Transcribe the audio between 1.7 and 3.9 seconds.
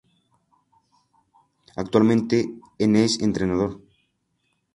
Actualmente en es entrenador.